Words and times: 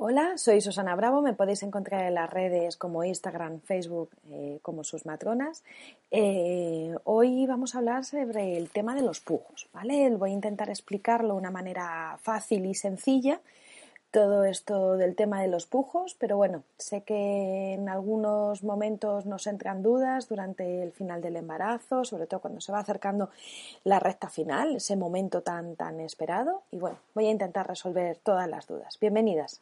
Hola, 0.00 0.38
soy 0.38 0.60
Susana 0.60 0.94
Bravo. 0.94 1.22
Me 1.22 1.34
podéis 1.34 1.64
encontrar 1.64 2.04
en 2.04 2.14
las 2.14 2.30
redes 2.30 2.76
como 2.76 3.02
Instagram, 3.02 3.60
Facebook, 3.62 4.10
eh, 4.30 4.60
como 4.62 4.84
sus 4.84 5.06
matronas. 5.06 5.64
Eh, 6.12 6.94
hoy 7.02 7.46
vamos 7.46 7.74
a 7.74 7.78
hablar 7.78 8.04
sobre 8.04 8.56
el 8.56 8.70
tema 8.70 8.94
de 8.94 9.02
los 9.02 9.18
pujos, 9.18 9.68
¿vale? 9.72 10.08
Voy 10.10 10.30
a 10.30 10.34
intentar 10.34 10.70
explicarlo 10.70 11.34
de 11.34 11.40
una 11.40 11.50
manera 11.50 12.16
fácil 12.22 12.66
y 12.66 12.76
sencilla. 12.76 13.40
Todo 14.12 14.44
esto 14.44 14.96
del 14.96 15.16
tema 15.16 15.42
de 15.42 15.48
los 15.48 15.66
pujos, 15.66 16.14
pero 16.14 16.36
bueno, 16.36 16.62
sé 16.76 17.00
que 17.02 17.74
en 17.74 17.88
algunos 17.88 18.62
momentos 18.62 19.26
nos 19.26 19.48
entran 19.48 19.82
dudas 19.82 20.28
durante 20.28 20.80
el 20.80 20.92
final 20.92 21.20
del 21.22 21.34
embarazo, 21.34 22.04
sobre 22.04 22.28
todo 22.28 22.38
cuando 22.38 22.60
se 22.60 22.70
va 22.70 22.78
acercando 22.78 23.30
la 23.82 23.98
recta 23.98 24.28
final, 24.28 24.76
ese 24.76 24.94
momento 24.94 25.42
tan 25.42 25.74
tan 25.74 25.98
esperado. 25.98 26.62
Y 26.70 26.78
bueno, 26.78 26.98
voy 27.14 27.26
a 27.26 27.32
intentar 27.32 27.66
resolver 27.66 28.16
todas 28.18 28.48
las 28.48 28.68
dudas. 28.68 28.96
Bienvenidas. 29.00 29.60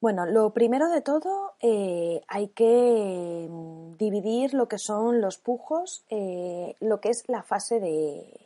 Bueno, 0.00 0.24
lo 0.24 0.54
primero 0.54 0.88
de 0.88 1.02
todo 1.02 1.56
eh, 1.60 2.22
hay 2.26 2.48
que 2.48 3.46
mm, 3.50 3.96
dividir 3.98 4.54
lo 4.54 4.66
que 4.66 4.78
son 4.78 5.20
los 5.20 5.36
pujos, 5.36 6.06
eh, 6.08 6.74
lo 6.80 7.02
que 7.02 7.10
es 7.10 7.28
la 7.28 7.42
fase 7.42 7.80
de, 7.80 8.39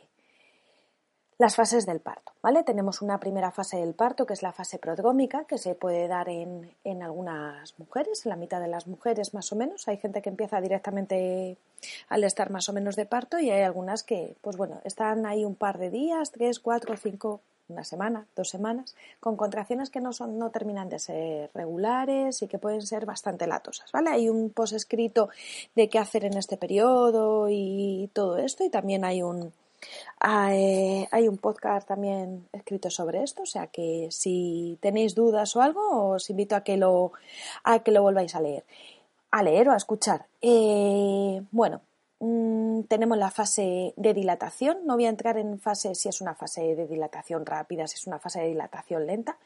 las 1.37 1.55
fases 1.55 1.85
del 1.85 1.99
parto, 1.99 2.31
¿vale? 2.41 2.63
Tenemos 2.63 3.01
una 3.01 3.19
primera 3.19 3.51
fase 3.51 3.77
del 3.77 3.93
parto 3.93 4.25
que 4.25 4.33
es 4.33 4.41
la 4.41 4.53
fase 4.53 4.79
prodrómica 4.79 5.43
que 5.43 5.57
se 5.57 5.75
puede 5.75 6.07
dar 6.07 6.29
en, 6.29 6.71
en, 6.83 7.03
algunas 7.03 7.77
mujeres, 7.77 8.25
en 8.25 8.29
la 8.29 8.37
mitad 8.37 8.61
de 8.61 8.69
las 8.69 8.87
mujeres 8.87 9.33
más 9.33 9.51
o 9.51 9.55
menos. 9.55 9.87
Hay 9.87 9.97
gente 9.97 10.21
que 10.21 10.29
empieza 10.29 10.61
directamente 10.61 11.57
al 12.07 12.23
estar 12.23 12.51
más 12.51 12.69
o 12.69 12.73
menos 12.73 12.95
de 12.95 13.05
parto 13.05 13.39
y 13.39 13.51
hay 13.51 13.63
algunas 13.63 14.03
que, 14.03 14.35
pues 14.41 14.55
bueno, 14.55 14.79
están 14.85 15.25
ahí 15.25 15.43
un 15.43 15.55
par 15.55 15.77
de 15.77 15.89
días, 15.89 16.31
tres, 16.31 16.59
cuatro, 16.59 16.95
cinco, 16.95 17.41
una 17.67 17.83
semana, 17.83 18.27
dos 18.35 18.49
semanas, 18.49 18.95
con 19.19 19.35
contracciones 19.35 19.89
que 19.89 19.99
no 19.99 20.13
son, 20.13 20.37
no 20.37 20.51
terminan 20.51 20.87
de 20.87 20.99
ser 20.99 21.49
regulares 21.53 22.41
y 22.43 22.47
que 22.47 22.59
pueden 22.59 22.83
ser 22.83 23.05
bastante 23.05 23.47
latosas, 23.47 23.91
¿vale? 23.91 24.11
Hay 24.11 24.29
un 24.29 24.51
post 24.51 24.73
escrito 24.73 25.29
de 25.75 25.89
qué 25.89 25.99
hacer 25.99 26.25
en 26.25 26.37
este 26.37 26.57
periodo 26.57 27.47
y 27.49 28.09
todo 28.13 28.37
esto 28.37 28.63
y 28.63 28.69
también 28.69 29.03
hay 29.03 29.23
un 29.23 29.51
hay, 30.19 31.27
un 31.27 31.37
podcast 31.37 31.87
también 31.87 32.47
escrito 32.51 32.89
sobre 32.89 33.23
esto, 33.23 33.43
o 33.43 33.45
sea 33.45 33.67
que 33.67 34.07
si 34.11 34.77
tenéis 34.81 35.15
dudas 35.15 35.55
o 35.55 35.61
algo, 35.61 36.09
os 36.09 36.29
invito 36.29 36.55
a 36.55 36.61
que 36.61 36.77
lo, 36.77 37.13
a 37.63 37.79
que 37.79 37.91
lo 37.91 38.01
volváis 38.01 38.35
a 38.35 38.41
leer. 38.41 38.63
A 39.31 39.43
leer 39.43 39.69
o 39.69 39.73
a 39.73 39.77
escuchar. 39.77 40.25
Eh, 40.41 41.41
bueno, 41.51 41.81
mm, 42.19 42.83
tenemos 42.83 43.17
la 43.17 43.31
fase 43.31 43.93
de 43.97 44.13
dilatación. 44.13 44.85
No 44.85 44.95
voy 44.95 45.05
a 45.05 45.09
entrar 45.09 45.37
en 45.37 45.59
fase 45.59 45.93
si 45.95 46.09
es 46.09 46.21
una 46.21 46.35
fase 46.35 46.75
de 46.75 46.87
dilatación 46.87 47.45
rápida, 47.45 47.87
si 47.87 47.95
es 47.95 48.07
una 48.07 48.19
fase 48.19 48.41
de 48.41 48.47
dilatación 48.47 49.05
lenta. 49.05 49.37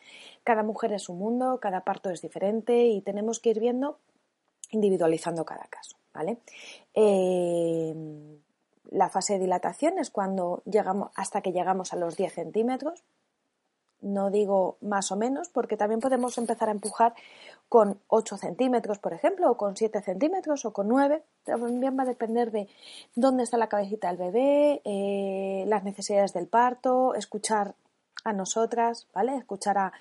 Cada 0.44 0.64
mujer 0.64 0.94
es 0.94 1.10
un 1.10 1.18
mundo, 1.18 1.60
cada 1.60 1.84
parto 1.84 2.10
es 2.10 2.22
diferente 2.22 2.88
y 2.88 3.02
tenemos 3.02 3.40
que 3.40 3.50
ir 3.50 3.60
viendo, 3.60 3.98
individualizando 4.72 5.44
cada 5.46 5.66
caso. 5.66 6.00
¿vale? 6.14 6.38
Eh, 6.94 7.96
la 8.92 9.10
fase 9.10 9.34
de 9.34 9.40
dilatación 9.40 10.00
es 10.00 10.10
cuando 10.10 10.62
llegamos 10.66 11.12
hasta 11.16 11.42
que 11.42 11.52
llegamos 11.52 11.94
a 11.94 11.96
los 11.96 12.16
10 12.16 12.34
centímetros. 12.34 13.04
No 14.02 14.32
digo 14.32 14.78
más 14.80 15.12
o 15.12 15.18
menos, 15.18 15.50
porque 15.50 15.76
también 15.76 16.00
podemos 16.00 16.38
empezar 16.38 16.70
a 16.70 16.72
empujar 16.72 17.14
con 17.68 18.00
8 18.08 18.38
centímetros, 18.38 18.98
por 18.98 19.14
ejemplo, 19.14 19.52
o 19.52 19.58
con 19.58 19.76
7 19.76 20.02
centímetros, 20.02 20.64
o 20.64 20.72
con 20.72 20.88
9. 20.88 21.22
También 21.44 21.98
va 21.98 22.04
a 22.04 22.08
depender 22.08 22.52
de 22.52 22.70
dónde 23.16 23.44
está 23.44 23.58
la 23.58 23.68
cabecita 23.68 24.08
del 24.08 24.18
bebé, 24.18 24.82
eh, 24.86 25.66
las 25.68 25.84
necesidades 25.84 26.34
del 26.34 26.48
parto, 26.48 27.14
escuchar 27.14 27.76
a 28.24 28.34
nosotras, 28.34 29.08
¿vale? 29.14 29.36
Escuchar 29.36 29.78
a, 29.78 29.92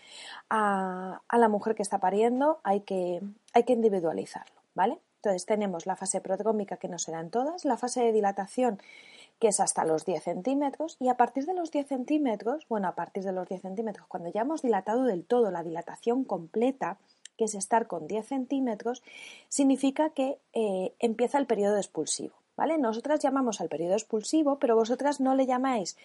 a, 0.49 1.39
la 1.39 1.49
mujer 1.49 1.75
que 1.75 1.83
está 1.83 1.99
pariendo, 1.99 2.61
hay 2.63 2.81
que, 2.81 3.21
hay 3.53 3.65
que 3.65 3.73
individualizarlo, 3.73 4.61
¿vale? 4.75 4.99
Entonces 5.19 5.47
tenemos 5.47 5.87
la 5.87 5.97
fase 5.97 6.21
prodrómica 6.21 6.77
que 6.77 6.89
no 6.89 6.99
se 6.99 7.13
todas, 7.31 7.65
la 7.65 7.77
fase 7.77 8.03
de 8.03 8.13
dilatación 8.13 8.81
que 9.39 9.49
es 9.49 9.61
hasta 9.61 9.85
los 9.85 10.05
10 10.05 10.23
centímetros 10.23 10.97
y 11.01 11.09
a 11.09 11.17
partir 11.17 11.45
de 11.45 11.55
los 11.55 11.71
10 11.71 11.87
centímetros, 11.87 12.67
bueno, 12.69 12.89
a 12.89 12.95
partir 12.95 13.23
de 13.25 13.33
los 13.33 13.49
10 13.49 13.63
centímetros, 13.63 14.07
cuando 14.09 14.31
ya 14.31 14.43
hemos 14.43 14.63
dilatado 14.63 15.05
del 15.05 15.25
todo 15.25 15.51
la 15.51 15.63
dilatación 15.63 16.25
completa, 16.25 16.99
que 17.37 17.45
es 17.45 17.55
estar 17.55 17.87
con 17.87 18.07
10 18.07 18.27
centímetros, 18.27 19.03
significa 19.49 20.11
que 20.11 20.39
eh, 20.53 20.95
empieza 20.99 21.39
el 21.39 21.47
periodo 21.47 21.77
expulsivo. 21.77 22.35
¿Vale? 22.57 22.77
Nosotras 22.77 23.21
llamamos 23.21 23.61
al 23.61 23.69
periodo 23.69 23.93
expulsivo, 23.93 24.59
pero 24.59 24.75
vosotras 24.75 25.21
no 25.21 25.37
le 25.37 25.47
llamáis 25.47 25.97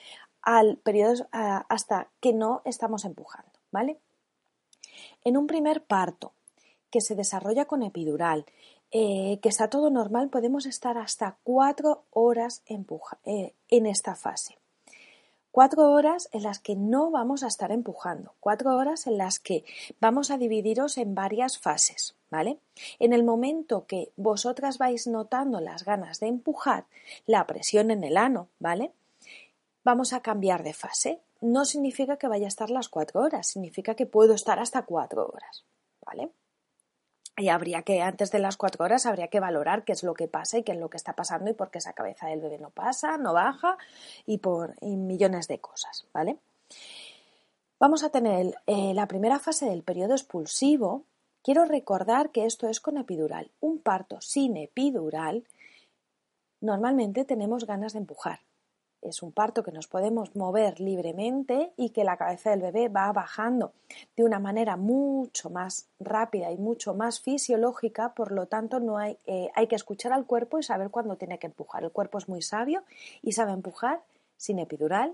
al 0.43 0.77
periodo 0.77 1.27
hasta 1.31 2.09
que 2.19 2.31
no 2.31 2.61
estamos 2.63 3.05
empujando, 3.05 3.49
¿vale? 3.71 3.97
En 5.23 5.35
un 5.35 5.47
primer 5.47 5.83
parto 5.83 6.33
que 6.91 7.01
se 7.01 7.15
desarrolla 7.15 7.65
con 7.65 7.81
epidural 7.81 8.45
eh, 8.95 9.39
que 9.41 9.49
está 9.49 9.71
todo 9.71 9.89
normal, 9.89 10.29
podemos 10.29 10.67
estar 10.67 10.99
hasta 10.99 11.37
cuatro 11.43 12.03
horas 12.11 12.61
eh, 12.67 13.53
en 13.69 13.85
esta 13.87 14.15
fase. 14.15 14.59
Cuatro 15.49 15.91
horas 15.91 16.29
en 16.31 16.43
las 16.43 16.59
que 16.59 16.75
no 16.75 17.09
vamos 17.09 17.43
a 17.43 17.47
estar 17.47 17.71
empujando, 17.71 18.35
cuatro 18.39 18.75
horas 18.75 19.07
en 19.07 19.17
las 19.17 19.39
que 19.39 19.65
vamos 19.99 20.29
a 20.29 20.37
dividiros 20.37 20.99
en 20.99 21.15
varias 21.15 21.57
fases, 21.57 22.15
¿vale? 22.29 22.59
En 22.99 23.13
el 23.13 23.23
momento 23.23 23.87
que 23.87 24.11
vosotras 24.15 24.77
vais 24.77 25.07
notando 25.07 25.59
las 25.59 25.85
ganas 25.85 26.19
de 26.19 26.27
empujar, 26.27 26.85
la 27.25 27.47
presión 27.47 27.89
en 27.89 28.03
el 28.03 28.15
ano, 28.15 28.47
¿vale? 28.59 28.91
Vamos 29.83 30.13
a 30.13 30.21
cambiar 30.21 30.61
de 30.61 30.73
fase. 30.73 31.19
No 31.41 31.65
significa 31.65 32.17
que 32.17 32.27
vaya 32.27 32.45
a 32.45 32.47
estar 32.47 32.69
las 32.69 32.89
cuatro 32.89 33.21
horas, 33.21 33.47
significa 33.47 33.95
que 33.95 34.05
puedo 34.05 34.35
estar 34.35 34.59
hasta 34.59 34.83
cuatro 34.83 35.27
horas, 35.27 35.65
¿vale? 36.05 36.29
Y 37.37 37.49
habría 37.49 37.81
que, 37.81 38.01
antes 38.01 38.31
de 38.31 38.39
las 38.39 38.57
cuatro 38.57 38.85
horas, 38.85 39.05
habría 39.05 39.27
que 39.27 39.39
valorar 39.39 39.83
qué 39.83 39.93
es 39.93 40.03
lo 40.03 40.13
que 40.13 40.27
pasa 40.27 40.59
y 40.59 40.63
qué 40.63 40.73
es 40.73 40.77
lo 40.77 40.89
que 40.89 40.97
está 40.97 41.13
pasando 41.13 41.49
y 41.49 41.53
por 41.53 41.71
qué 41.71 41.79
esa 41.79 41.93
cabeza 41.93 42.27
del 42.27 42.41
bebé 42.41 42.59
no 42.59 42.69
pasa, 42.69 43.17
no 43.17 43.33
baja 43.33 43.77
y 44.25 44.37
por 44.37 44.79
millones 44.81 45.47
de 45.47 45.59
cosas, 45.59 46.05
¿vale? 46.13 46.37
Vamos 47.79 48.03
a 48.03 48.09
tener 48.09 48.55
eh, 48.67 48.93
la 48.93 49.07
primera 49.07 49.39
fase 49.39 49.65
del 49.65 49.83
periodo 49.83 50.13
expulsivo. 50.13 51.03
Quiero 51.41 51.65
recordar 51.65 52.29
que 52.29 52.45
esto 52.45 52.69
es 52.69 52.79
con 52.79 52.97
epidural. 52.97 53.51
Un 53.59 53.79
parto 53.79 54.21
sin 54.21 54.55
epidural, 54.55 55.43
normalmente 56.61 57.25
tenemos 57.25 57.65
ganas 57.65 57.93
de 57.93 57.99
empujar 57.99 58.39
es 59.03 59.21
un 59.21 59.31
parto 59.31 59.63
que 59.63 59.71
nos 59.71 59.87
podemos 59.87 60.35
mover 60.35 60.79
libremente 60.79 61.73
y 61.77 61.89
que 61.89 62.03
la 62.03 62.17
cabeza 62.17 62.51
del 62.51 62.61
bebé 62.61 62.89
va 62.89 63.11
bajando 63.11 63.73
de 64.15 64.23
una 64.23 64.39
manera 64.39 64.77
mucho 64.77 65.49
más 65.49 65.87
rápida 65.99 66.51
y 66.51 66.57
mucho 66.57 66.93
más 66.93 67.19
fisiológica, 67.19 68.13
por 68.13 68.31
lo 68.31 68.47
tanto 68.47 68.79
no 68.79 68.97
hay, 68.97 69.17
eh, 69.25 69.49
hay 69.55 69.67
que 69.67 69.75
escuchar 69.75 70.13
al 70.13 70.25
cuerpo 70.25 70.59
y 70.59 70.63
saber 70.63 70.89
cuándo 70.89 71.15
tiene 71.15 71.39
que 71.39 71.47
empujar. 71.47 71.83
El 71.83 71.91
cuerpo 71.91 72.17
es 72.17 72.29
muy 72.29 72.41
sabio 72.41 72.83
y 73.21 73.33
sabe 73.33 73.51
empujar 73.51 74.01
sin 74.37 74.59
epidural. 74.59 75.13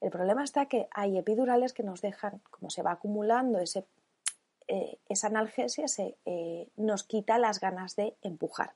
El 0.00 0.10
problema 0.10 0.44
está 0.44 0.66
que 0.66 0.88
hay 0.92 1.18
epidurales 1.18 1.72
que 1.72 1.82
nos 1.82 2.00
dejan, 2.00 2.40
como 2.50 2.70
se 2.70 2.82
va 2.82 2.92
acumulando 2.92 3.58
ese, 3.58 3.84
eh, 4.68 4.98
esa 5.08 5.26
analgesia, 5.26 5.88
se, 5.88 6.16
eh, 6.24 6.68
nos 6.76 7.04
quita 7.04 7.38
las 7.38 7.60
ganas 7.60 7.96
de 7.96 8.14
empujar. 8.22 8.72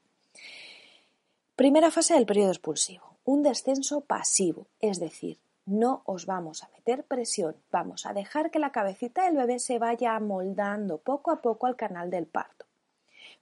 Primera 1.56 1.90
fase 1.90 2.14
del 2.14 2.26
periodo 2.26 2.50
expulsivo 2.50 3.13
un 3.24 3.42
descenso 3.42 4.02
pasivo, 4.02 4.66
es 4.80 5.00
decir, 5.00 5.38
no 5.66 6.02
os 6.04 6.26
vamos 6.26 6.62
a 6.62 6.68
meter 6.68 7.04
presión, 7.04 7.56
vamos 7.72 8.04
a 8.04 8.12
dejar 8.12 8.50
que 8.50 8.58
la 8.58 8.70
cabecita 8.70 9.24
del 9.24 9.36
bebé 9.36 9.58
se 9.58 9.78
vaya 9.78 10.14
amoldando 10.14 10.98
poco 10.98 11.30
a 11.30 11.40
poco 11.40 11.66
al 11.66 11.76
canal 11.76 12.10
del 12.10 12.26
parto. 12.26 12.66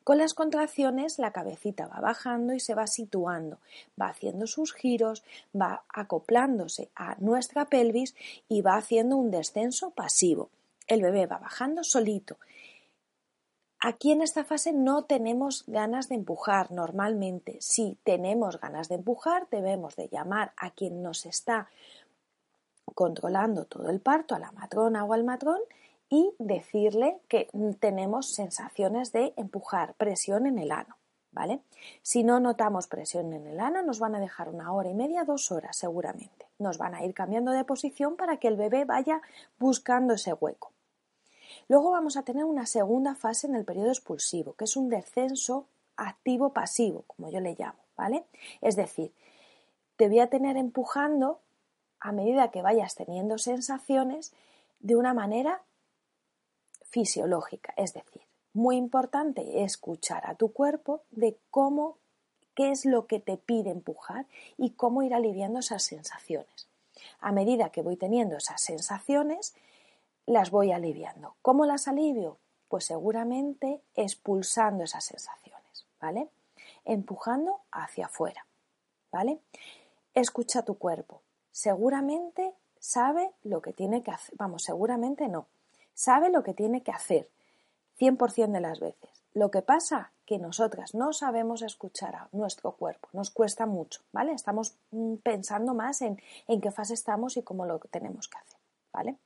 Con 0.05 0.19
las 0.19 0.34
contracciones 0.34 1.19
la 1.19 1.32
cabecita 1.32 1.87
va 1.87 2.00
bajando 2.00 2.55
y 2.55 2.61
se 2.61 2.75
va 2.75 2.87
situando, 2.87 3.58
va 4.00 4.08
haciendo 4.08 4.46
sus 4.46 4.73
giros, 4.73 5.25
va 5.58 5.82
acoplándose 5.88 6.90
a 6.94 7.17
nuestra 7.19 7.67
pelvis 7.67 8.14
y 8.49 8.62
va 8.62 8.76
haciendo 8.76 9.17
un 9.17 9.31
descenso 9.31 9.90
pasivo. 9.90 10.50
El 10.88 11.02
bebé 11.02 11.26
va 11.26 11.38
bajando 11.38 11.85
solito 11.85 12.37
Aquí 13.84 14.12
en 14.12 14.23
esta 14.23 14.44
fase 14.44 14.73
no 14.73 15.06
tenemos 15.06 15.64
ganas 15.67 16.08
de 16.08 16.14
empujar 16.14 16.70
normalmente. 16.70 17.56
Si 17.61 17.99
tenemos 18.05 18.61
ganas 18.61 18.88
de 18.88 18.94
empujar, 18.94 19.49
debemos 19.50 19.96
de 19.96 20.08
llamar 20.08 20.52
a 20.56 20.70
quien 20.70 21.02
nos 21.02 21.26
está 21.26 21.69
controlando 22.94 23.64
todo 23.64 23.90
el 23.90 24.00
parto, 24.00 24.37
a 24.37 24.38
la 24.38 24.52
matrona 24.52 25.05
o 25.05 25.12
al 25.14 25.25
matrón, 25.25 25.58
y 26.08 26.32
decirle 26.38 27.19
que 27.26 27.49
tenemos 27.81 28.32
sensaciones 28.32 29.11
de 29.11 29.34
empujar, 29.37 29.94
presión 29.94 30.46
en 30.46 30.61
el 30.61 30.70
ano. 30.70 30.96
¿Vale? 31.32 31.62
Si 32.02 32.23
no 32.23 32.38
notamos 32.38 32.87
presión 32.87 33.32
en 33.32 33.46
el 33.49 33.58
ano, 33.58 33.82
nos 33.82 33.99
van 33.99 34.14
a 34.14 34.20
dejar 34.20 34.49
una 34.49 34.73
hora 34.73 34.90
y 34.90 34.94
media, 34.94 35.25
dos 35.25 35.50
horas 35.50 35.76
seguramente. 35.76 36.46
Nos 36.58 36.78
van 36.78 36.94
a 36.94 37.05
ir 37.05 37.14
cambiando 37.14 37.50
de 37.50 37.64
posición 37.64 38.17
para 38.17 38.37
que 38.37 38.46
el 38.46 38.56
bebé 38.56 38.85
vaya 38.85 39.23
buscando 39.58 40.14
ese 40.14 40.35
hueco. 40.35 40.71
Luego 41.69 41.91
vamos 41.91 42.17
a 42.17 42.23
tener 42.23 42.44
una 42.44 42.67
segunda 42.67 43.14
fase 43.14 43.47
en 43.47 43.55
el 43.55 43.64
periodo 43.64 43.88
expulsivo, 43.88 44.55
que 44.55 44.64
es 44.64 44.76
un 44.76 44.88
descenso 44.88 45.67
activo-pasivo, 45.97 47.05
como 47.06 47.31
yo 47.31 47.41
le 47.41 47.55
llamo, 47.59 47.79
¿vale? 47.97 48.25
Es 48.61 48.76
decir, 48.76 49.12
te 49.97 50.09
voy 50.09 50.20
a 50.20 50.31
tener 50.31 50.56
empujando 50.56 51.41
a 52.00 52.12
medida 52.12 52.50
que 52.50 52.62
vayas 52.62 52.94
teniendo 52.94 53.38
sensaciones 53.38 54.32
de 54.81 54.97
una 54.97 55.14
manera 55.14 55.62
fisiológica, 56.91 57.73
es 57.76 57.94
decir, 57.94 58.23
muy 58.53 58.76
importante 58.76 59.62
escuchar 59.62 60.29
a 60.29 60.35
tu 60.35 60.53
cuerpo 60.53 61.03
de 61.11 61.38
cómo, 61.50 61.97
qué 62.55 62.70
es 62.70 62.85
lo 62.85 63.06
que 63.06 63.19
te 63.19 63.37
pide 63.38 63.70
empujar 63.70 64.26
y 64.59 64.70
cómo 64.70 65.03
ir 65.03 65.14
aliviando 65.14 65.61
esas 65.61 65.82
sensaciones. 65.85 66.69
A 67.20 67.32
medida 67.32 67.70
que 67.70 67.82
voy 67.82 67.97
teniendo 67.97 68.37
esas 68.37 68.61
sensaciones, 68.61 69.55
las 70.26 70.50
voy 70.50 70.72
aliviando. 70.72 71.36
¿Cómo 71.42 71.66
las 71.66 71.88
alivio? 71.88 72.38
Pues 72.69 72.86
seguramente 72.86 73.82
expulsando 73.94 74.84
esas 74.84 75.04
sensaciones, 75.04 75.86
¿vale? 76.00 76.28
Empujando 76.84 77.60
hacia 77.70 78.06
afuera, 78.06 78.46
¿vale? 79.10 79.40
Escucha 80.14 80.62
tu 80.62 80.78
cuerpo. 80.78 81.22
Seguramente 81.50 82.54
sabe 82.78 83.32
lo 83.42 83.60
que 83.60 83.72
tiene 83.72 84.02
que 84.02 84.10
hacer. 84.10 84.34
Vamos, 84.36 84.62
seguramente 84.62 85.28
no. 85.28 85.46
Sabe 85.94 86.30
lo 86.30 86.42
que 86.42 86.54
tiene 86.54 86.82
que 86.82 86.92
hacer 86.92 87.28
100% 87.98 88.52
de 88.52 88.60
las 88.60 88.80
veces. 88.80 89.10
Lo 89.34 89.50
que 89.50 89.62
pasa 89.62 90.12
que 90.26 90.38
nosotras 90.38 90.94
no 90.94 91.12
sabemos 91.12 91.62
escuchar 91.62 92.14
a 92.16 92.28
nuestro 92.32 92.72
cuerpo, 92.72 93.08
nos 93.12 93.30
cuesta 93.30 93.66
mucho, 93.66 94.02
¿vale? 94.12 94.32
Estamos 94.32 94.75
mm, 94.90 95.16
pensando 95.16 95.75
más 95.75 96.02
en, 96.02 96.20
en 96.48 96.60
qué 96.60 96.70
fase 96.70 96.94
estamos 96.94 97.36
y 97.36 97.42
cómo 97.42 97.64
lo 97.64 97.78
tenemos 97.78 98.28
que 98.28 98.38
hacer, 98.38 98.58
¿vale? 98.92 99.16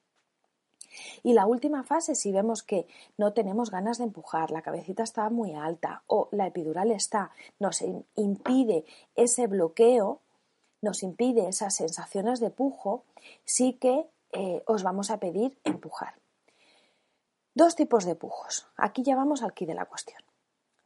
Y 1.23 1.33
la 1.33 1.47
última 1.47 1.83
fase, 1.83 2.15
si 2.15 2.33
vemos 2.33 2.63
que 2.63 2.87
no 3.17 3.33
tenemos 3.33 3.71
ganas 3.71 3.99
de 3.99 4.05
empujar, 4.05 4.51
la 4.51 4.63
cabecita 4.63 5.03
está 5.03 5.29
muy 5.31 5.55
alta 5.55 6.03
o 6.07 6.29
la 6.33 6.47
epidural 6.47 6.91
está, 6.91 7.31
nos 7.59 7.83
impide 8.15 8.85
ese 9.15 9.47
bloqueo, 9.47 10.21
nos 10.83 11.03
impide 11.03 11.49
esas 11.49 11.75
sensaciones 11.75 12.41
de 12.41 12.51
pujo, 12.51 13.05
sí 13.45 13.75
que 13.75 14.07
eh, 14.33 14.63
os 14.67 14.83
vamos 14.83 15.11
a 15.11 15.19
pedir 15.19 15.59
empujar. 15.65 16.15
Dos 17.55 17.75
tipos 17.75 18.05
de 18.05 18.15
pujos. 18.15 18.69
Aquí 18.77 19.03
ya 19.03 19.17
vamos 19.17 19.43
al 19.43 19.55
quid 19.55 19.69
de 19.69 19.75
la 19.75 19.87
cuestión. 19.87 20.23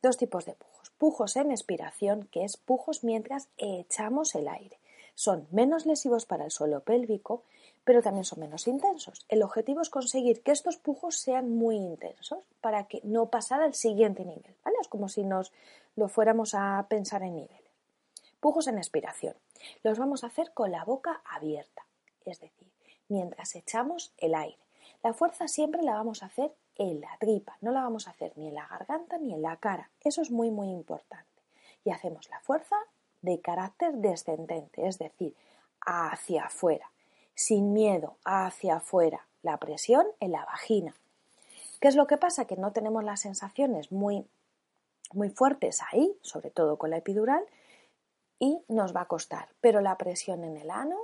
Dos 0.02 0.16
tipos 0.16 0.44
de 0.44 0.54
pujos. 0.54 0.90
Pujos 0.98 1.36
en 1.36 1.50
expiración, 1.50 2.28
que 2.30 2.44
es 2.44 2.56
pujos 2.56 3.04
mientras 3.04 3.48
echamos 3.56 4.34
el 4.34 4.48
aire. 4.48 4.79
Son 5.20 5.46
menos 5.50 5.84
lesivos 5.84 6.24
para 6.24 6.46
el 6.46 6.50
suelo 6.50 6.80
pélvico, 6.80 7.42
pero 7.84 8.00
también 8.00 8.24
son 8.24 8.40
menos 8.40 8.66
intensos. 8.66 9.26
El 9.28 9.42
objetivo 9.42 9.82
es 9.82 9.90
conseguir 9.90 10.42
que 10.42 10.50
estos 10.50 10.78
pujos 10.78 11.18
sean 11.18 11.54
muy 11.58 11.76
intensos 11.76 12.38
para 12.62 12.88
que 12.88 13.02
no 13.04 13.26
pasar 13.28 13.60
al 13.60 13.74
siguiente 13.74 14.24
nivel. 14.24 14.56
¿vale? 14.64 14.78
Es 14.80 14.88
como 14.88 15.10
si 15.10 15.22
nos 15.24 15.52
lo 15.94 16.08
fuéramos 16.08 16.54
a 16.54 16.86
pensar 16.88 17.22
en 17.22 17.34
niveles. 17.34 17.70
Pujos 18.40 18.66
en 18.66 18.78
expiración. 18.78 19.36
Los 19.82 19.98
vamos 19.98 20.24
a 20.24 20.28
hacer 20.28 20.54
con 20.54 20.70
la 20.70 20.84
boca 20.86 21.20
abierta, 21.30 21.84
es 22.24 22.40
decir, 22.40 22.72
mientras 23.08 23.54
echamos 23.56 24.14
el 24.16 24.34
aire. 24.34 24.56
La 25.02 25.12
fuerza 25.12 25.48
siempre 25.48 25.82
la 25.82 25.96
vamos 25.96 26.22
a 26.22 26.26
hacer 26.26 26.54
en 26.76 27.02
la 27.02 27.14
tripa, 27.18 27.58
no 27.60 27.72
la 27.72 27.82
vamos 27.82 28.08
a 28.08 28.12
hacer 28.12 28.32
ni 28.36 28.48
en 28.48 28.54
la 28.54 28.66
garganta 28.66 29.18
ni 29.18 29.34
en 29.34 29.42
la 29.42 29.58
cara. 29.58 29.90
Eso 30.00 30.22
es 30.22 30.30
muy, 30.30 30.50
muy 30.50 30.70
importante. 30.70 31.42
Y 31.84 31.90
hacemos 31.90 32.30
la 32.30 32.40
fuerza 32.40 32.76
de 33.22 33.40
carácter 33.40 33.94
descendente, 33.94 34.86
es 34.86 34.98
decir, 34.98 35.34
hacia 35.80 36.44
afuera, 36.44 36.90
sin 37.34 37.72
miedo, 37.72 38.16
hacia 38.24 38.76
afuera, 38.76 39.26
la 39.42 39.58
presión 39.58 40.06
en 40.20 40.32
la 40.32 40.44
vagina. 40.44 40.94
¿Qué 41.80 41.88
es 41.88 41.96
lo 41.96 42.06
que 42.06 42.18
pasa? 42.18 42.46
Que 42.46 42.56
no 42.56 42.72
tenemos 42.72 43.04
las 43.04 43.20
sensaciones 43.20 43.90
muy, 43.90 44.26
muy 45.12 45.30
fuertes 45.30 45.80
ahí, 45.90 46.14
sobre 46.22 46.50
todo 46.50 46.76
con 46.76 46.90
la 46.90 46.98
epidural, 46.98 47.44
y 48.38 48.62
nos 48.68 48.94
va 48.94 49.02
a 49.02 49.08
costar. 49.08 49.48
Pero 49.60 49.80
la 49.80 49.96
presión 49.96 50.44
en 50.44 50.56
el 50.56 50.70
ano 50.70 50.96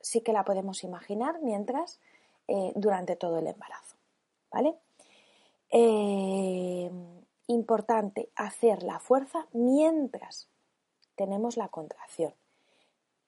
sí 0.00 0.22
que 0.22 0.32
la 0.32 0.44
podemos 0.44 0.84
imaginar 0.84 1.40
mientras 1.42 2.00
eh, 2.48 2.72
durante 2.74 3.16
todo 3.16 3.38
el 3.38 3.46
embarazo. 3.46 3.96
¿Vale? 4.50 4.76
Eh, 5.70 6.90
importante 7.46 8.30
hacer 8.36 8.82
la 8.82 8.98
fuerza 8.98 9.46
mientras 9.52 10.48
tenemos 11.16 11.56
la 11.56 11.68
contracción. 11.68 12.34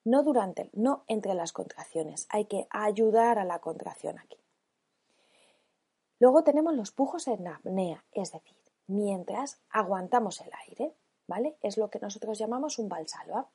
No 0.03 0.23
durante, 0.23 0.69
no 0.73 1.03
entre 1.07 1.33
las 1.33 1.51
contracciones. 1.51 2.27
Hay 2.29 2.45
que 2.45 2.67
ayudar 2.69 3.39
a 3.39 3.45
la 3.45 3.59
contracción 3.59 4.19
aquí. 4.19 4.37
Luego 6.19 6.43
tenemos 6.43 6.73
los 6.75 6.91
pujos 6.91 7.27
en 7.27 7.47
apnea, 7.47 8.05
es 8.11 8.31
decir, 8.31 8.55
mientras 8.87 9.59
aguantamos 9.69 10.39
el 10.41 10.51
aire, 10.67 10.95
¿vale? 11.27 11.57
Es 11.61 11.77
lo 11.77 11.89
que 11.89 11.99
nosotros 11.99 12.37
llamamos 12.37 12.79
un 12.79 12.87
valsalva. 12.87 13.49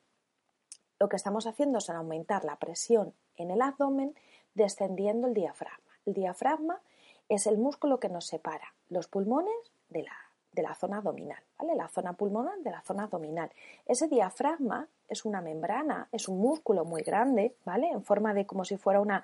Lo 0.99 1.09
que 1.09 1.15
estamos 1.15 1.47
haciendo 1.47 1.79
es 1.79 1.89
aumentar 1.89 2.43
la 2.43 2.57
presión 2.57 3.15
en 3.35 3.49
el 3.49 3.61
abdomen 3.61 4.15
descendiendo 4.53 5.27
el 5.27 5.33
diafragma. 5.33 5.91
El 6.05 6.13
diafragma 6.13 6.81
es 7.29 7.47
el 7.47 7.57
músculo 7.57 7.99
que 7.99 8.09
nos 8.09 8.27
separa 8.27 8.75
los 8.89 9.07
pulmones 9.07 9.55
de 9.89 10.03
la, 10.03 10.30
de 10.53 10.61
la 10.61 10.75
zona 10.75 10.97
abdominal, 10.97 11.41
¿vale? 11.57 11.75
La 11.75 11.87
zona 11.87 12.13
pulmonar 12.13 12.59
de 12.59 12.71
la 12.71 12.81
zona 12.81 13.03
abdominal. 13.03 13.49
Ese 13.85 14.07
diafragma 14.07 14.87
es 15.07 15.25
una 15.25 15.41
membrana, 15.41 16.07
es 16.11 16.27
un 16.27 16.39
músculo 16.39 16.83
muy 16.83 17.03
grande, 17.03 17.55
¿vale? 17.65 17.89
En 17.89 18.03
forma 18.03 18.33
de 18.33 18.45
como 18.45 18.65
si 18.65 18.77
fuera 18.77 18.99
una, 18.99 19.23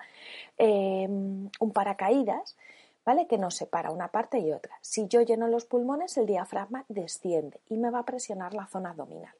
em, 0.56 1.50
un 1.60 1.72
paracaídas, 1.72 2.56
¿vale? 3.04 3.26
Que 3.26 3.38
nos 3.38 3.56
separa 3.56 3.90
una 3.90 4.08
parte 4.08 4.38
y 4.38 4.52
otra. 4.52 4.78
Si 4.80 5.06
yo 5.08 5.22
lleno 5.22 5.48
los 5.48 5.64
pulmones, 5.64 6.16
el 6.16 6.26
diafragma 6.26 6.84
desciende 6.88 7.60
y 7.68 7.76
me 7.76 7.90
va 7.90 8.00
a 8.00 8.04
presionar 8.04 8.54
la 8.54 8.66
zona 8.66 8.90
abdominal. 8.90 9.34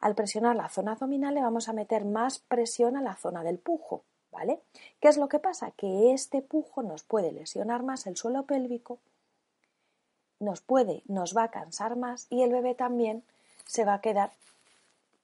Al 0.00 0.14
presionar 0.14 0.56
la 0.56 0.68
zona 0.68 0.92
abdominal 0.92 1.34
le 1.34 1.42
vamos 1.42 1.68
a 1.68 1.72
meter 1.72 2.04
más 2.04 2.40
presión 2.40 2.96
a 2.96 3.02
la 3.02 3.14
zona 3.14 3.44
del 3.44 3.58
pujo, 3.58 4.02
¿vale? 4.32 4.60
¿Qué 5.00 5.08
es 5.08 5.16
lo 5.16 5.28
que 5.28 5.38
pasa? 5.38 5.70
Que 5.72 6.12
este 6.12 6.42
pujo 6.42 6.82
nos 6.82 7.04
puede 7.04 7.30
lesionar 7.30 7.84
más 7.84 8.06
el 8.08 8.16
suelo 8.16 8.44
pélvico, 8.44 8.98
nos 10.42 10.60
puede, 10.60 11.02
nos 11.06 11.36
va 11.36 11.44
a 11.44 11.50
cansar 11.50 11.96
más 11.96 12.26
y 12.30 12.42
el 12.42 12.52
bebé 12.52 12.74
también 12.74 13.22
se 13.66 13.84
va 13.84 13.94
a 13.94 14.00
quedar 14.00 14.32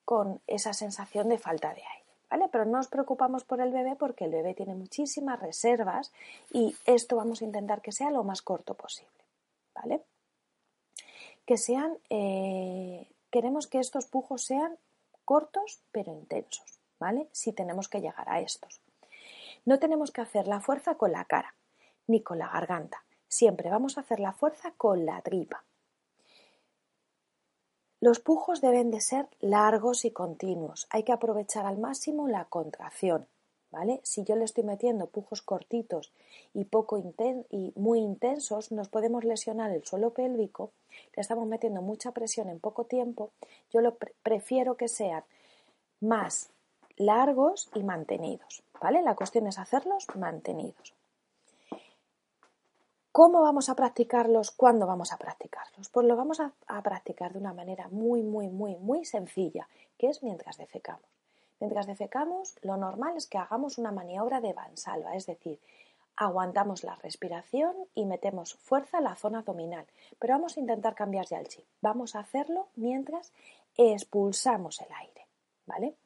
con 0.04 0.40
esa 0.46 0.72
sensación 0.72 1.28
de 1.28 1.38
falta 1.38 1.74
de 1.74 1.82
aire, 1.82 2.04
¿vale? 2.30 2.48
Pero 2.50 2.64
no 2.64 2.78
nos 2.78 2.88
preocupamos 2.88 3.44
por 3.44 3.60
el 3.60 3.72
bebé 3.72 3.94
porque 3.96 4.24
el 4.24 4.30
bebé 4.30 4.54
tiene 4.54 4.74
muchísimas 4.74 5.38
reservas 5.40 6.12
y 6.50 6.74
esto 6.86 7.16
vamos 7.16 7.42
a 7.42 7.44
intentar 7.44 7.82
que 7.82 7.92
sea 7.92 8.10
lo 8.10 8.24
más 8.24 8.40
corto 8.40 8.74
posible, 8.74 9.10
¿vale? 9.74 10.00
Que 11.44 11.58
sean, 11.58 11.98
eh, 12.08 13.06
queremos 13.30 13.66
que 13.66 13.80
estos 13.80 14.06
pujos 14.06 14.44
sean 14.44 14.78
cortos 15.24 15.80
pero 15.92 16.12
intensos, 16.12 16.80
¿vale? 16.98 17.28
Si 17.32 17.52
tenemos 17.52 17.88
que 17.88 18.00
llegar 18.00 18.28
a 18.30 18.40
estos. 18.40 18.80
No 19.66 19.78
tenemos 19.78 20.10
que 20.10 20.22
hacer 20.22 20.46
la 20.46 20.60
fuerza 20.60 20.94
con 20.94 21.12
la 21.12 21.26
cara 21.26 21.54
ni 22.06 22.22
con 22.22 22.38
la 22.38 22.48
garganta. 22.48 23.02
Siempre 23.28 23.70
vamos 23.70 23.96
a 23.96 24.00
hacer 24.00 24.20
la 24.20 24.32
fuerza 24.32 24.72
con 24.76 25.04
la 25.06 25.20
tripa. 25.20 25.64
Los 28.00 28.20
pujos 28.20 28.60
deben 28.60 28.90
de 28.90 29.00
ser 29.00 29.28
largos 29.40 30.04
y 30.04 30.12
continuos. 30.12 30.86
Hay 30.90 31.02
que 31.02 31.12
aprovechar 31.12 31.66
al 31.66 31.78
máximo 31.78 32.28
la 32.28 32.44
contracción. 32.44 33.26
¿Vale? 33.70 34.00
Si 34.02 34.24
yo 34.24 34.34
le 34.34 34.46
estoy 34.46 34.64
metiendo 34.64 35.08
pujos 35.08 35.42
cortitos 35.42 36.10
y, 36.54 36.64
poco 36.64 36.96
y 36.98 37.72
muy 37.76 37.98
intensos, 37.98 38.72
nos 38.72 38.88
podemos 38.88 39.24
lesionar 39.24 39.72
el 39.72 39.84
suelo 39.84 40.14
pélvico, 40.14 40.72
le 41.14 41.20
estamos 41.20 41.46
metiendo 41.46 41.82
mucha 41.82 42.12
presión 42.12 42.48
en 42.48 42.60
poco 42.60 42.84
tiempo, 42.84 43.30
yo 43.70 43.82
lo 43.82 43.98
prefiero 44.22 44.78
que 44.78 44.88
sean 44.88 45.22
más 46.00 46.48
largos 46.96 47.68
y 47.74 47.82
mantenidos, 47.82 48.62
¿vale? 48.80 49.02
La 49.02 49.14
cuestión 49.14 49.46
es 49.46 49.58
hacerlos 49.58 50.06
mantenidos. 50.14 50.94
¿Cómo 53.18 53.42
vamos 53.42 53.68
a 53.68 53.74
practicarlos? 53.74 54.52
¿Cuándo 54.52 54.86
vamos 54.86 55.12
a 55.12 55.16
practicarlos? 55.16 55.88
Pues 55.88 56.06
lo 56.06 56.14
vamos 56.14 56.38
a, 56.38 56.52
practicar 56.82 57.32
de 57.32 57.40
una 57.40 57.52
manera 57.52 57.88
muy, 57.88 58.22
muy, 58.22 58.46
muy, 58.46 58.76
muy 58.76 59.04
sencilla, 59.04 59.66
que 59.98 60.08
es 60.08 60.22
mientras 60.22 60.56
defecamos. 60.56 61.02
Mientras 61.58 61.88
defecamos, 61.88 62.54
lo 62.62 62.76
normal 62.76 63.16
es 63.16 63.26
que 63.26 63.38
hagamos 63.38 63.76
una 63.76 63.90
maniobra 63.90 64.40
de 64.40 64.52
Vansalva, 64.52 65.16
es 65.16 65.26
decir, 65.26 65.58
aguantamos 66.14 66.84
la 66.84 66.94
respiración 66.94 67.74
y 67.92 68.06
metemos 68.06 68.54
fuerza 68.54 68.98
en 68.98 69.04
la 69.04 69.16
zona 69.16 69.40
abdominal. 69.40 69.88
Pero 70.20 70.34
vamos 70.34 70.56
a 70.56 70.60
intentar 70.60 70.94
cambiar 70.94 71.26
ya 71.26 71.40
el 71.40 71.48
chip. 71.48 71.64
Vamos 71.80 72.14
a 72.14 72.20
hacerlo 72.20 72.68
mientras 72.76 73.32
expulsamos 73.76 74.80
el 74.80 74.92
aire, 74.96 75.26
¿vale? 75.66 75.96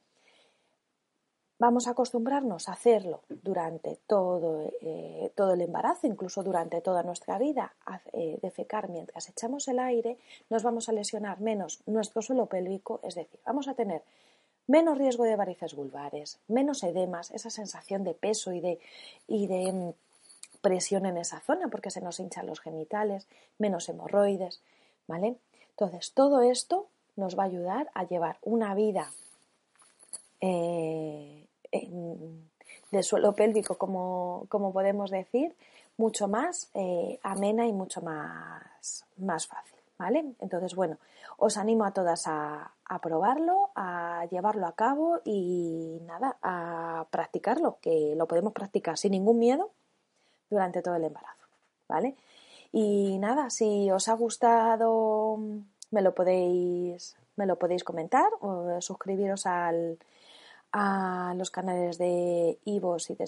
Vamos 1.64 1.86
a 1.86 1.92
acostumbrarnos 1.92 2.68
a 2.68 2.72
hacerlo 2.72 3.20
durante 3.28 3.96
todo, 4.08 4.72
eh, 4.80 5.30
todo 5.36 5.52
el 5.52 5.60
embarazo, 5.60 6.08
incluso 6.08 6.42
durante 6.42 6.80
toda 6.80 7.04
nuestra 7.04 7.38
vida, 7.38 7.72
a 7.86 8.00
eh, 8.14 8.36
defecar 8.42 8.88
mientras 8.88 9.28
echamos 9.28 9.68
el 9.68 9.78
aire, 9.78 10.18
nos 10.50 10.64
vamos 10.64 10.88
a 10.88 10.92
lesionar 10.92 11.40
menos 11.40 11.78
nuestro 11.86 12.20
suelo 12.20 12.46
pélvico, 12.46 12.98
es 13.04 13.14
decir, 13.14 13.38
vamos 13.46 13.68
a 13.68 13.74
tener 13.74 14.02
menos 14.66 14.98
riesgo 14.98 15.22
de 15.22 15.36
varices 15.36 15.76
vulvares, 15.76 16.40
menos 16.48 16.82
edemas, 16.82 17.30
esa 17.30 17.50
sensación 17.50 18.02
de 18.02 18.14
peso 18.14 18.52
y 18.52 18.58
de, 18.58 18.80
y 19.28 19.46
de 19.46 19.72
mm, 19.72 19.92
presión 20.62 21.06
en 21.06 21.16
esa 21.16 21.38
zona 21.38 21.68
porque 21.68 21.92
se 21.92 22.00
nos 22.00 22.18
hinchan 22.18 22.48
los 22.48 22.58
genitales, 22.58 23.28
menos 23.58 23.88
hemorroides, 23.88 24.60
¿vale? 25.06 25.36
Entonces, 25.70 26.10
todo 26.12 26.42
esto 26.42 26.88
nos 27.14 27.38
va 27.38 27.44
a 27.44 27.46
ayudar 27.46 27.88
a 27.94 28.02
llevar 28.02 28.38
una 28.42 28.74
vida 28.74 29.12
eh, 30.40 31.41
de 31.72 33.02
suelo 33.02 33.34
pélvico, 33.34 33.76
como, 33.76 34.46
podemos 34.72 35.10
decir, 35.10 35.54
mucho 35.96 36.28
más 36.28 36.70
eh, 36.74 37.18
amena 37.22 37.66
y 37.66 37.72
mucho 37.72 38.02
más, 38.02 39.04
más 39.16 39.46
fácil, 39.46 39.78
¿vale? 39.98 40.24
Entonces, 40.40 40.74
bueno, 40.74 40.98
os 41.38 41.56
animo 41.56 41.84
a 41.84 41.92
todas 41.92 42.26
a, 42.26 42.72
a 42.84 42.98
probarlo, 43.00 43.70
a 43.74 44.26
llevarlo 44.30 44.66
a 44.66 44.72
cabo 44.72 45.20
y 45.24 45.98
nada, 46.06 46.36
a 46.42 47.06
practicarlo, 47.10 47.78
que 47.80 48.14
lo 48.16 48.26
podemos 48.26 48.52
practicar 48.52 48.98
sin 48.98 49.12
ningún 49.12 49.38
miedo 49.38 49.70
durante 50.50 50.82
todo 50.82 50.96
el 50.96 51.04
embarazo, 51.04 51.46
¿vale? 51.88 52.14
Y 52.72 53.18
nada, 53.18 53.50
si 53.50 53.90
os 53.90 54.08
ha 54.08 54.14
gustado, 54.14 55.38
me 55.90 56.02
lo 56.02 56.14
podéis, 56.14 57.16
me 57.36 57.46
lo 57.46 57.56
podéis 57.56 57.84
comentar 57.84 58.30
o 58.40 58.80
suscribiros 58.80 59.46
al, 59.46 59.98
a 60.72 61.34
los 61.36 61.50
canales 61.50 61.98
de 61.98 62.58
Ivos 62.64 63.10
y 63.10 63.14
de, 63.14 63.26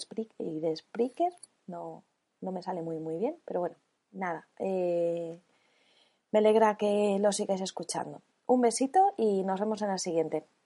Spreaker. 0.76 1.32
No, 1.66 2.02
no 2.40 2.52
me 2.52 2.62
sale 2.62 2.82
muy 2.82 2.98
muy 2.98 3.18
bien, 3.18 3.36
pero 3.44 3.60
bueno, 3.60 3.76
nada. 4.12 4.46
Eh, 4.58 5.40
me 6.32 6.38
alegra 6.38 6.76
que 6.76 7.18
lo 7.20 7.32
sigáis 7.32 7.60
escuchando. 7.60 8.22
Un 8.46 8.60
besito 8.60 9.14
y 9.16 9.44
nos 9.44 9.60
vemos 9.60 9.82
en 9.82 9.90
el 9.90 9.98
siguiente. 9.98 10.44